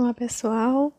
[0.00, 0.92] Olá, pessoal.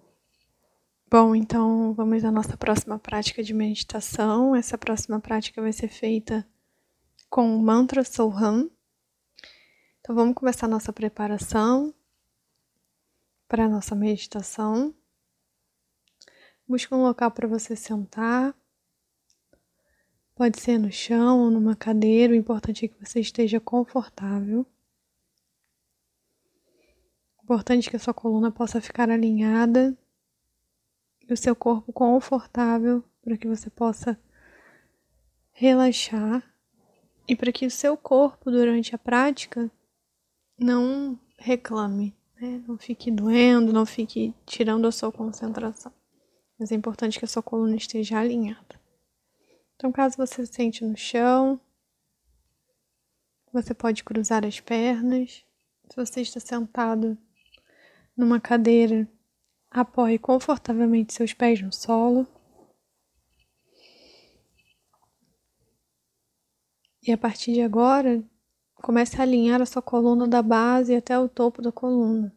[1.10, 4.54] Bom, então vamos à nossa próxima prática de meditação.
[4.54, 6.46] Essa próxima prática vai ser feita
[7.30, 8.70] com o mantra Soham.
[10.02, 11.94] Então vamos começar nossa preparação
[13.48, 14.94] para a nossa meditação.
[16.68, 18.54] Busque um local para você sentar.
[20.36, 24.66] Pode ser no chão ou numa cadeira, o importante é que você esteja confortável.
[27.50, 29.98] Importante que a sua coluna possa ficar alinhada
[31.28, 34.22] e o seu corpo confortável para que você possa
[35.52, 36.44] relaxar
[37.28, 39.72] e para que o seu corpo durante a prática
[40.60, 42.64] não reclame, né?
[42.68, 45.92] não fique doendo, não fique tirando a sua concentração.
[46.56, 48.80] Mas é importante que a sua coluna esteja alinhada.
[49.76, 51.60] Então, caso você se sente no chão,
[53.52, 55.44] você pode cruzar as pernas.
[55.90, 57.18] Se você está sentado
[58.20, 59.08] numa cadeira,
[59.72, 62.28] apoie confortavelmente seus pés no solo.
[67.02, 68.24] E a partir de agora,
[68.76, 72.36] comece a alinhar a sua coluna da base até o topo da coluna.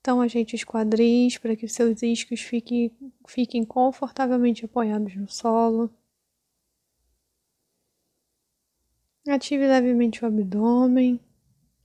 [0.00, 2.94] Então, ajeite os quadris para que os seus isquios fiquem,
[3.26, 5.90] fiquem confortavelmente apoiados no solo.
[9.26, 11.18] Ative levemente o abdômen.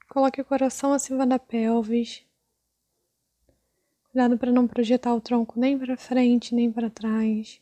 [0.09, 2.25] Coloque o coração acima da pelvis.
[4.05, 7.61] Cuidado para não projetar o tronco nem para frente nem para trás.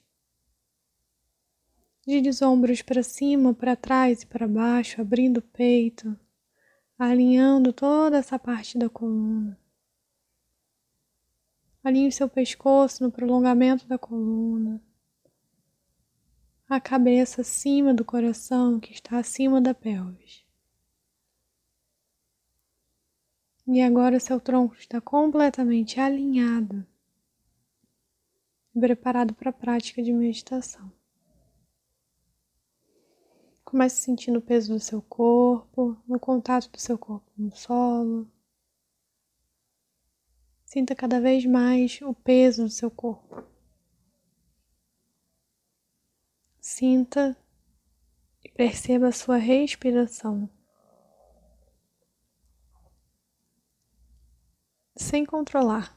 [2.08, 6.18] Gire os ombros para cima, para trás e para baixo, abrindo o peito,
[6.98, 9.60] alinhando toda essa parte da coluna.
[11.84, 14.82] Alinhe o seu pescoço no prolongamento da coluna.
[16.70, 20.47] A cabeça acima do coração, que está acima da pelvis.
[23.68, 26.88] E agora seu tronco está completamente alinhado
[28.80, 30.92] preparado para a prática de meditação.
[33.64, 38.32] Comece sentindo o peso do seu corpo, no contato do seu corpo no solo.
[40.66, 43.44] Sinta cada vez mais o peso do seu corpo.
[46.62, 47.36] Sinta
[48.44, 50.50] e perceba a sua respiração.
[54.98, 55.96] Sem controlar,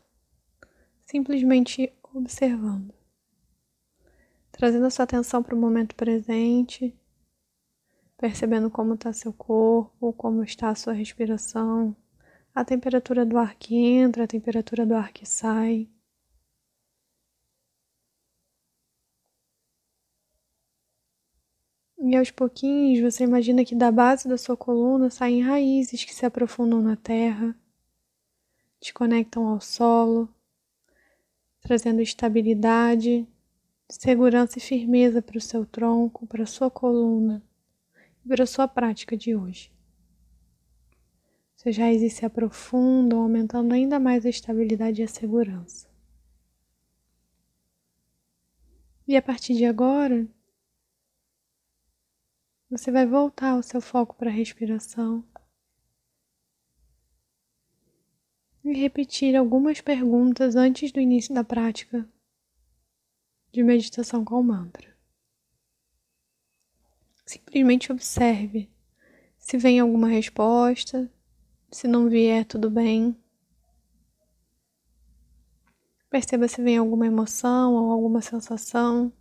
[1.07, 2.93] simplesmente observando,
[4.53, 6.95] trazendo a sua atenção para o momento presente,
[8.19, 11.97] percebendo como está seu corpo, como está a sua respiração,
[12.55, 15.89] a temperatura do ar que entra, a temperatura do ar que sai.
[22.03, 26.25] E aos pouquinhos você imagina que da base da sua coluna saem raízes que se
[26.27, 27.55] aprofundam na terra
[28.81, 30.29] te conectam ao solo,
[31.61, 33.29] trazendo estabilidade,
[33.89, 37.43] segurança e firmeza para o seu tronco, para a sua coluna
[38.25, 39.71] e para a sua prática de hoje.
[41.57, 45.91] Seus raízes se aprofundam, aumentando ainda mais a estabilidade e a segurança.
[49.07, 50.27] E a partir de agora,
[52.71, 55.23] você vai voltar o seu foco para a respiração.
[58.65, 62.09] E repetir algumas perguntas antes do início da prática
[63.53, 64.97] de meditação com o mantra.
[67.27, 68.71] Simplesmente observe
[69.39, 71.11] se vem alguma resposta,
[71.71, 73.17] se não vier, tudo bem.
[76.09, 79.13] Perceba se vem alguma emoção ou alguma sensação,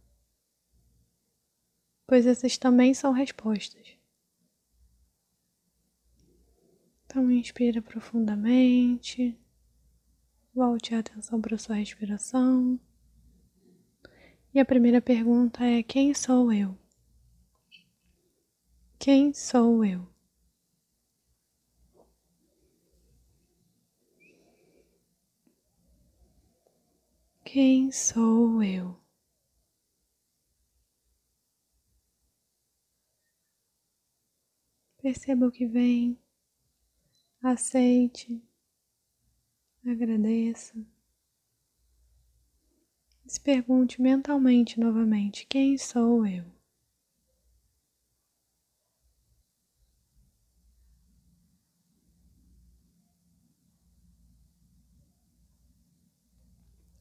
[2.07, 3.98] pois essas também são respostas.
[7.12, 9.36] Então, inspira profundamente.
[10.53, 12.80] Volte a atenção para a sua respiração.
[14.53, 16.78] E a primeira pergunta é: Quem sou eu?
[19.00, 20.08] Quem sou eu?
[27.44, 28.96] Quem sou eu?
[35.02, 36.16] Perceba o que vem
[37.44, 38.41] aceite,
[39.86, 40.74] agradeça.
[43.26, 46.44] Se pergunte mentalmente novamente: quem sou eu?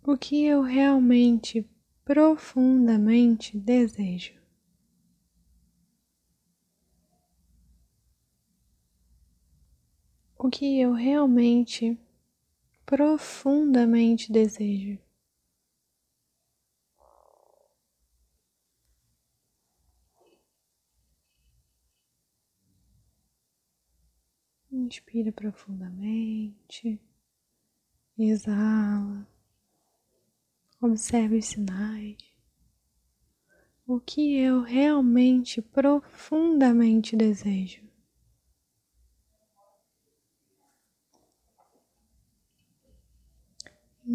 [0.02, 1.69] O que eu realmente,
[2.05, 4.38] profundamente desejo?
[10.38, 11.99] O que eu realmente
[12.87, 14.99] profundamente desejo.
[24.70, 27.00] Inspira profundamente,
[28.17, 29.26] exala,
[30.81, 32.17] observe os sinais.
[33.87, 37.88] O que eu realmente profundamente desejo.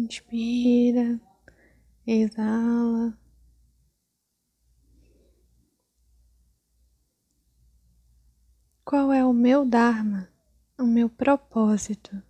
[0.04, 1.18] Inspira,
[2.06, 3.18] exala.
[8.84, 10.28] Qual é o meu Dharma?
[10.78, 12.22] o meu propósito.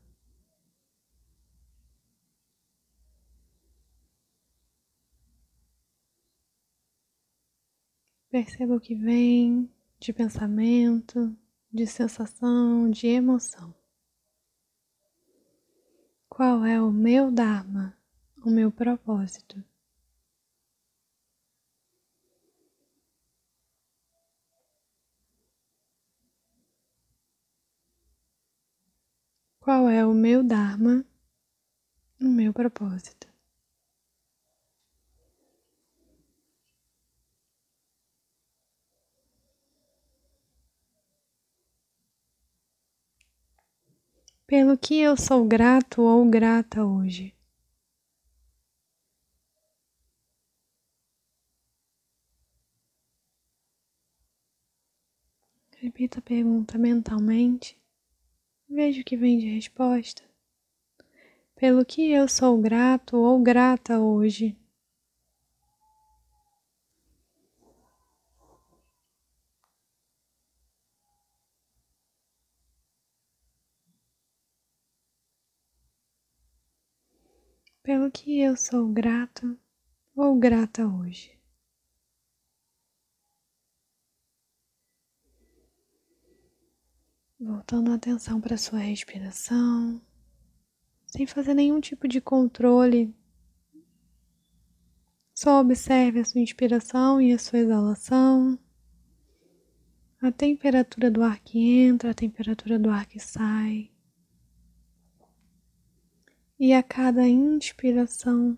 [8.31, 11.37] Perceba o que vem de pensamento,
[11.73, 13.75] de sensação, de emoção.
[16.37, 17.97] Qual é o meu Dharma,
[18.45, 19.63] o meu propósito?
[29.61, 31.05] Qual é o meu Dharma,
[32.21, 33.34] o meu propósito?
[44.47, 47.35] Pelo que eu sou grato ou grata hoje.
[55.79, 57.79] Repita a pergunta mentalmente.
[58.69, 60.23] Veja o que vem de resposta.
[61.57, 64.55] Pelo que eu sou grato ou grata hoje.
[77.95, 79.57] Pelo que eu sou grato
[80.17, 81.39] ou grata hoje.
[87.39, 90.03] Voltando a atenção para sua respiração,
[91.07, 93.15] sem fazer nenhum tipo de controle.
[95.33, 98.59] Só observe a sua inspiração e a sua exalação,
[100.21, 103.94] a temperatura do ar que entra, a temperatura do ar que sai.
[106.67, 108.57] E a cada inspiração,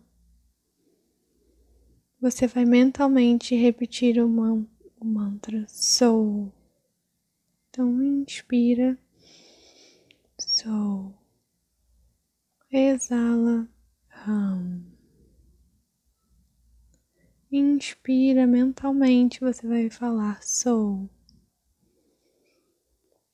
[2.21, 4.65] você vai mentalmente repetir o, man
[5.01, 6.53] o mantra Sou.
[7.69, 8.97] Então, inspira,
[10.39, 11.13] sou,
[12.71, 13.69] exala,
[14.29, 14.85] hum.
[17.51, 21.11] Inspira mentalmente, você vai falar sou.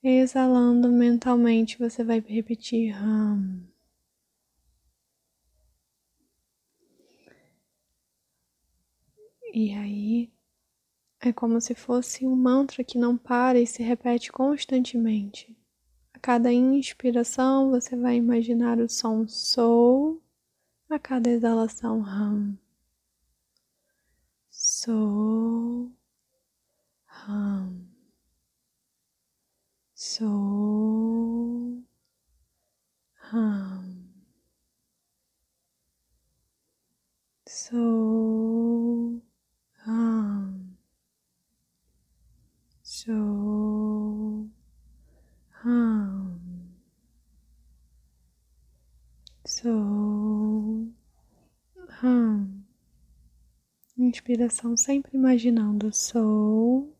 [0.03, 3.72] Exalando mentalmente, você vai repetir hum.
[9.55, 10.33] E aí,
[11.21, 15.57] é como se fosse um mantra que não para e se repete constantemente.
[16.13, 20.21] A cada inspiração você vai imaginar o som sou,
[20.91, 22.59] a cada exalação ram.
[24.51, 25.93] Sou,
[27.07, 27.87] ram.
[29.95, 31.83] Sou,
[33.15, 34.03] ram.
[37.47, 39.23] Sou,
[39.85, 40.73] ram.
[42.83, 43.13] So
[45.65, 46.73] hum.
[49.45, 50.89] So
[52.03, 52.63] hum.
[53.97, 56.97] Inspiração sempre imaginando sou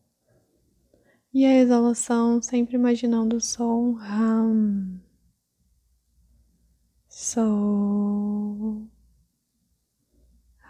[1.33, 4.99] e a exalação sempre imaginando o som hum.
[7.09, 8.87] So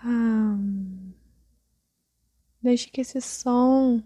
[0.04, 1.14] hum.
[2.62, 4.02] Deixe que esse som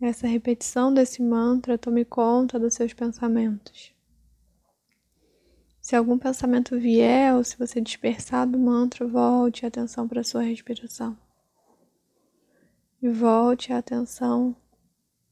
[0.00, 3.92] essa repetição desse mantra tome conta dos seus pensamentos.
[5.88, 10.22] Se algum pensamento vier ou se você dispersar do mantra, volte a atenção para a
[10.22, 11.18] sua respiração.
[13.00, 14.54] E volte a atenção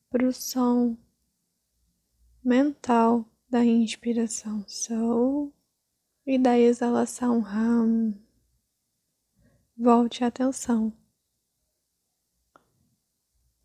[0.08, 0.96] para o som
[2.42, 5.52] mental da inspiração so
[6.24, 8.14] e da exalação ram.
[9.76, 10.90] Volte a atenção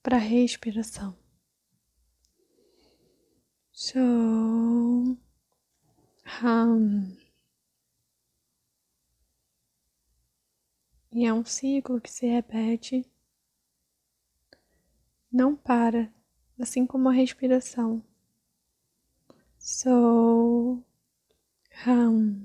[0.04, 1.18] para a respiração.
[3.72, 5.18] So,
[11.22, 13.08] E é um ciclo que se repete,
[15.32, 16.12] não para,
[16.60, 18.04] assim como a respiração.
[19.60, 20.84] So,
[21.86, 22.44] hum.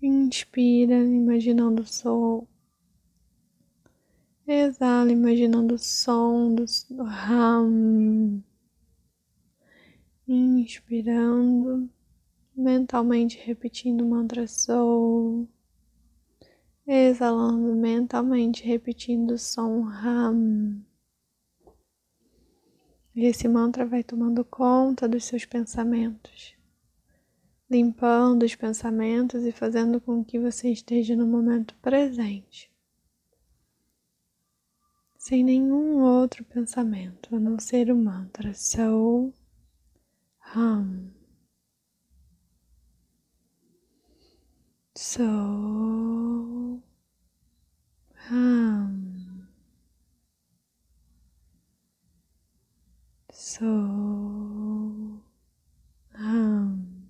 [0.00, 2.46] Inspira, imaginando o sol.
[4.46, 8.40] Exala, imaginando o som do ram.
[10.28, 11.90] Inspirando,
[12.54, 15.48] mentalmente repetindo o mantra Soul.
[16.90, 20.82] Exalando mentalmente, repetindo o som Ram.
[23.14, 26.56] Esse mantra vai tomando conta dos seus pensamentos,
[27.70, 32.72] limpando os pensamentos e fazendo com que você esteja no momento presente,
[35.18, 39.34] sem nenhum outro pensamento a não ser o mantra Soul
[40.56, 41.17] hum.
[45.00, 45.22] So
[48.28, 49.46] hum.
[53.30, 53.64] So
[56.16, 57.08] hum.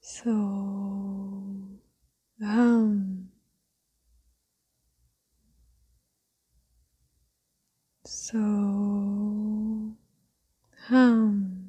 [0.00, 0.30] So
[2.40, 3.28] hum.
[8.04, 8.38] So
[10.88, 11.60] hum.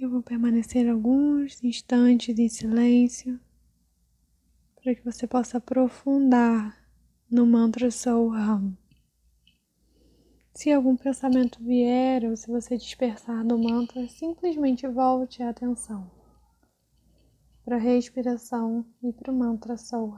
[0.00, 3.40] Eu vou permanecer alguns instantes em silêncio
[4.76, 6.76] para que você possa aprofundar
[7.30, 8.74] no mantra Soul Hum.
[10.52, 16.10] Se algum pensamento vier ou se você dispersar do mantra, simplesmente volte a atenção
[17.64, 20.14] para a respiração e para o mantra Soul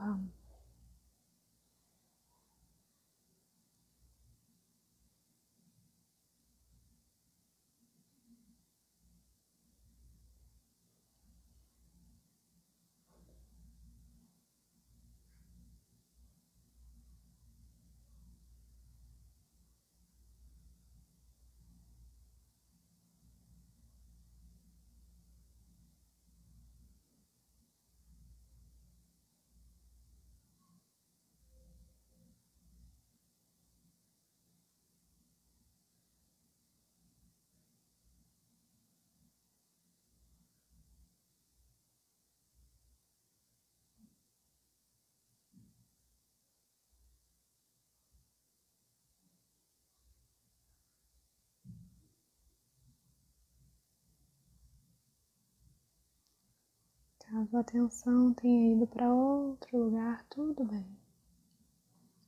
[57.41, 60.85] Caso a atenção tenha ido para outro lugar, tudo bem.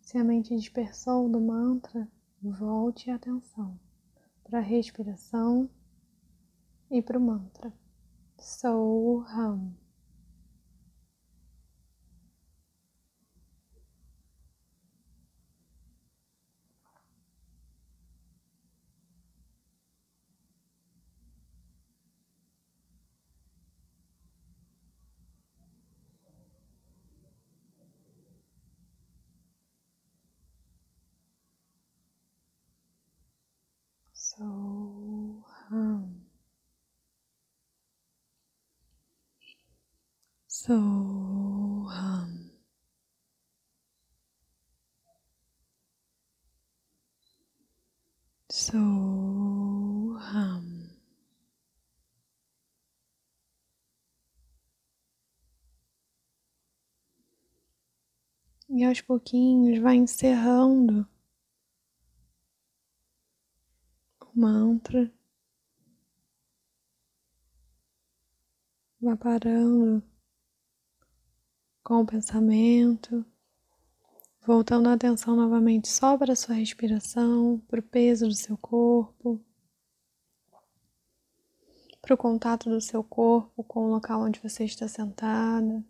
[0.00, 2.08] Se a mente dispersou do mantra,
[2.40, 3.78] volte a atenção
[4.42, 5.68] para a respiração
[6.90, 7.70] e para o mantra.
[8.38, 9.18] Sou
[34.42, 36.24] So hum.
[40.48, 42.50] So hum.
[48.50, 48.78] So
[50.18, 50.90] hum.
[58.68, 61.06] E aos pouquinhos vai encerrando
[64.34, 65.12] mantra.
[69.00, 70.02] Vá parando
[71.82, 73.24] com o pensamento,
[74.46, 79.40] voltando a atenção novamente só para a sua respiração, para o peso do seu corpo,
[82.00, 85.84] para o contato do seu corpo com o local onde você está sentada.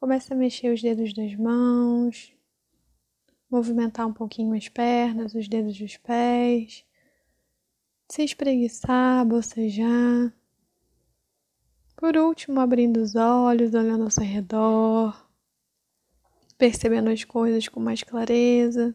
[0.00, 2.32] Comece a mexer os dedos das mãos,
[3.50, 6.84] movimentar um pouquinho as pernas, os dedos dos pés,
[8.08, 10.32] se espreguiçar, bocejar.
[11.96, 15.28] Por último, abrindo os olhos, olhando ao seu redor,
[16.56, 18.94] percebendo as coisas com mais clareza,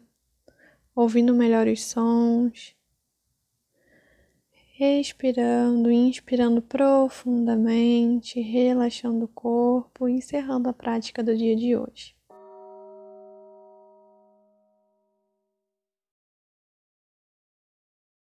[0.94, 2.74] ouvindo melhor os sons,
[4.76, 12.14] respirando, inspirando profundamente, relaxando o corpo e encerrando a prática do dia de hoje.